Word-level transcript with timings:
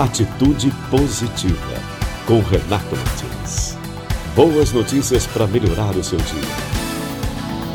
Atitude 0.00 0.72
Positiva, 0.90 1.74
com 2.26 2.40
Renato 2.40 2.96
Martins. 2.96 3.76
Boas 4.34 4.72
notícias 4.72 5.26
para 5.26 5.46
melhorar 5.46 5.94
o 5.94 6.02
seu 6.02 6.16
dia. 6.16 6.80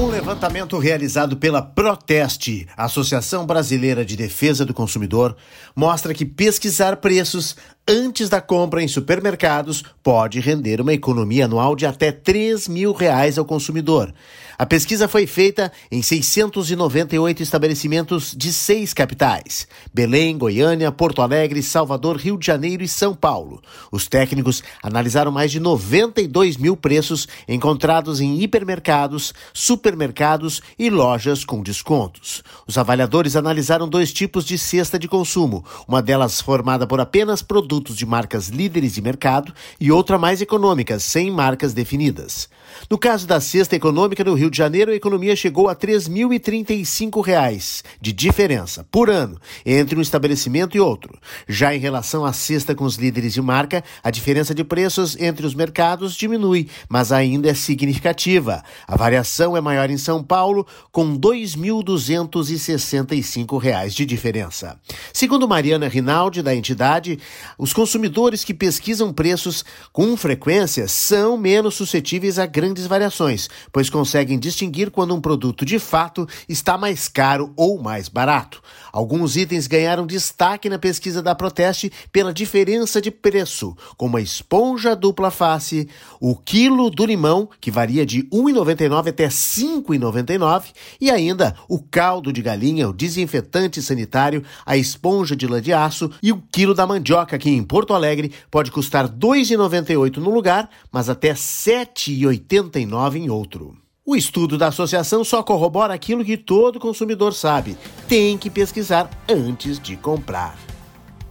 Um 0.00 0.06
levantamento 0.06 0.78
realizado 0.78 1.36
pela 1.36 1.60
Proteste, 1.60 2.68
Associação 2.76 3.44
Brasileira 3.44 4.04
de 4.04 4.16
Defesa 4.16 4.64
do 4.64 4.72
Consumidor, 4.72 5.36
mostra 5.74 6.14
que 6.14 6.24
pesquisar 6.24 6.98
preços 6.98 7.56
antes 7.88 8.28
da 8.28 8.40
compra 8.40 8.82
em 8.82 8.88
supermercados 8.88 9.82
pode 10.02 10.38
render 10.40 10.80
uma 10.80 10.92
economia 10.92 11.46
anual 11.46 11.74
de 11.74 11.86
até 11.86 12.12
3 12.12 12.68
mil 12.68 12.92
reais 12.92 13.38
ao 13.38 13.44
consumidor. 13.44 14.12
A 14.58 14.66
pesquisa 14.66 15.08
foi 15.08 15.26
feita 15.26 15.72
em 15.90 16.02
698 16.02 17.42
estabelecimentos 17.42 18.34
de 18.36 18.52
seis 18.52 18.94
capitais: 18.94 19.66
Belém, 19.92 20.38
Goiânia, 20.38 20.92
Porto 20.92 21.22
Alegre, 21.22 21.62
Salvador, 21.62 22.16
Rio 22.16 22.38
de 22.38 22.46
Janeiro 22.46 22.84
e 22.84 22.88
São 22.88 23.14
Paulo. 23.14 23.60
Os 23.90 24.06
técnicos 24.06 24.62
analisaram 24.82 25.32
mais 25.32 25.50
de 25.50 25.58
92 25.58 26.56
mil 26.56 26.76
preços 26.76 27.26
encontrados 27.48 28.20
em 28.20 28.40
hipermercados, 28.40 29.32
supermercados 29.52 30.60
e 30.78 30.90
lojas 30.90 31.44
com 31.44 31.62
descontos. 31.62 32.42
Os 32.66 32.78
avaliadores 32.78 33.34
analisaram 33.34 33.88
dois 33.88 34.12
tipos 34.12 34.44
de 34.44 34.56
cesta 34.56 34.98
de 34.98 35.08
consumo, 35.08 35.64
uma 35.88 36.02
delas 36.02 36.40
formada 36.40 36.86
por 36.86 37.00
apenas 37.00 37.42
produtos 37.42 37.71
de 37.80 38.04
marcas 38.04 38.48
líderes 38.48 38.94
de 38.94 39.00
mercado 39.00 39.54
e 39.80 39.90
outra 39.90 40.18
mais 40.18 40.42
econômica, 40.42 40.98
sem 40.98 41.30
marcas 41.30 41.72
definidas. 41.72 42.50
No 42.90 42.98
caso 42.98 43.26
da 43.26 43.40
cesta 43.40 43.76
econômica 43.76 44.24
no 44.24 44.34
Rio 44.34 44.50
de 44.50 44.58
Janeiro, 44.58 44.90
a 44.90 44.94
economia 44.94 45.36
chegou 45.36 45.68
a 45.68 45.72
R$ 45.72 45.78
3.035 45.78 47.82
de 48.00 48.12
diferença 48.12 48.84
por 48.90 49.08
ano 49.08 49.40
entre 49.64 49.96
um 49.98 50.02
estabelecimento 50.02 50.76
e 50.76 50.80
outro. 50.80 51.16
Já 51.48 51.74
em 51.74 51.78
relação 51.78 52.24
à 52.24 52.32
cesta 52.32 52.74
com 52.74 52.84
os 52.84 52.96
líderes 52.96 53.32
de 53.32 53.40
marca, 53.40 53.84
a 54.02 54.10
diferença 54.10 54.52
de 54.54 54.64
preços 54.64 55.16
entre 55.18 55.46
os 55.46 55.54
mercados 55.54 56.14
diminui, 56.14 56.68
mas 56.88 57.12
ainda 57.12 57.48
é 57.48 57.54
significativa. 57.54 58.64
A 58.86 58.96
variação 58.96 59.56
é 59.56 59.60
maior 59.60 59.88
em 59.90 59.98
São 59.98 60.22
Paulo, 60.22 60.66
com 60.90 61.12
R$ 61.12 61.18
2.265 61.18 63.94
de 63.94 64.04
diferença. 64.04 64.78
Segundo 65.12 65.48
Mariana 65.48 65.88
Rinaldi, 65.88 66.42
da 66.42 66.54
entidade, 66.54 67.18
os 67.62 67.72
consumidores 67.72 68.42
que 68.42 68.52
pesquisam 68.52 69.12
preços 69.12 69.64
com 69.92 70.16
frequência 70.16 70.88
são 70.88 71.38
menos 71.38 71.76
suscetíveis 71.76 72.36
a 72.36 72.44
grandes 72.44 72.88
variações, 72.88 73.48
pois 73.70 73.88
conseguem 73.88 74.36
distinguir 74.36 74.90
quando 74.90 75.14
um 75.14 75.20
produto 75.20 75.64
de 75.64 75.78
fato 75.78 76.26
está 76.48 76.76
mais 76.76 77.06
caro 77.06 77.52
ou 77.56 77.80
mais 77.80 78.08
barato. 78.08 78.60
Alguns 78.92 79.36
itens 79.36 79.68
ganharam 79.68 80.08
destaque 80.08 80.68
na 80.68 80.76
pesquisa 80.76 81.22
da 81.22 81.36
Proteste 81.36 81.92
pela 82.10 82.34
diferença 82.34 83.00
de 83.00 83.12
preço, 83.12 83.76
como 83.96 84.16
a 84.16 84.20
esponja 84.20 84.96
dupla 84.96 85.30
face, 85.30 85.88
o 86.20 86.34
quilo 86.34 86.90
do 86.90 87.06
limão, 87.06 87.48
que 87.60 87.70
varia 87.70 88.04
de 88.04 88.22
R$ 88.22 88.28
1,99 88.32 89.08
até 89.08 89.26
R$ 89.26 89.30
5,99, 89.30 90.64
e 91.00 91.12
ainda 91.12 91.54
o 91.68 91.78
caldo 91.78 92.32
de 92.32 92.42
galinha, 92.42 92.88
o 92.88 92.92
desinfetante 92.92 93.80
sanitário, 93.80 94.42
a 94.66 94.76
esponja 94.76 95.36
de 95.36 95.46
lã 95.46 95.62
de 95.62 95.72
aço 95.72 96.10
e 96.20 96.32
o 96.32 96.42
quilo 96.50 96.74
da 96.74 96.84
mandioca, 96.84 97.38
que 97.38 97.51
em 97.52 97.62
Porto 97.62 97.94
Alegre 97.94 98.32
pode 98.50 98.70
custar 98.70 99.06
R$ 99.06 99.12
2,98 99.18 100.16
no 100.16 100.30
lugar, 100.30 100.68
mas 100.90 101.08
até 101.08 101.28
R$ 101.28 101.34
7,89 101.34 103.16
em 103.16 103.30
outro. 103.30 103.76
O 104.04 104.16
estudo 104.16 104.58
da 104.58 104.68
associação 104.68 105.22
só 105.22 105.42
corrobora 105.42 105.94
aquilo 105.94 106.24
que 106.24 106.36
todo 106.36 106.80
consumidor 106.80 107.34
sabe: 107.34 107.76
tem 108.08 108.36
que 108.36 108.50
pesquisar 108.50 109.08
antes 109.28 109.78
de 109.78 109.96
comprar. 109.96 110.58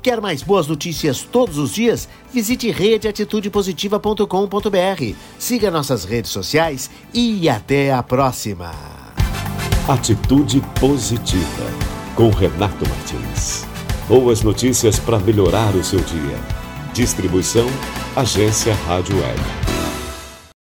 Quer 0.02 0.19
mais 0.19 0.42
boas 0.42 0.67
notícias 0.67 1.22
todos 1.22 1.59
os 1.59 1.73
dias? 1.73 2.09
Visite 2.33 2.72
redeatitudepositiva.com.br. 2.72 5.16
Siga 5.38 5.69
nossas 5.69 6.05
redes 6.05 6.31
sociais 6.31 6.89
e 7.14 7.48
até 7.48 7.93
a 7.93 8.02
próxima. 8.02 8.71
Atitude 9.88 10.59
Positiva, 10.80 11.71
com 12.15 12.30
Renato 12.30 12.83
Martins. 12.89 13.70
Boas 14.08 14.42
notícias 14.42 15.00
para 15.00 15.20
melhorar 15.20 15.76
o 15.76 15.84
seu 15.84 16.00
dia. 16.00 16.38
Distribuição 16.94 17.67
Agência 18.16 18.73
Rádio 18.86 19.16
Web. 19.17 19.61